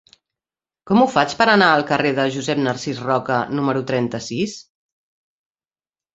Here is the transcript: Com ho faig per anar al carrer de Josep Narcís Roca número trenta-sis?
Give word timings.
Com 0.91 1.01
ho 1.01 1.09
faig 1.15 1.35
per 1.41 1.45
anar 1.55 1.67
al 1.73 1.85
carrer 1.91 2.13
de 2.21 2.25
Josep 2.37 2.63
Narcís 2.69 3.03
Roca 3.11 3.39
número 3.61 3.85
trenta-sis? 3.93 4.59